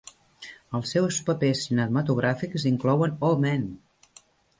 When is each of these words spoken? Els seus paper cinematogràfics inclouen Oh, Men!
Els 0.77 0.93
seus 0.95 1.19
paper 1.27 1.51
cinematogràfics 1.59 2.65
inclouen 2.71 3.13
Oh, 3.29 3.31
Men! 3.45 3.69